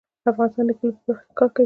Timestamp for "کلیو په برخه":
0.79-1.23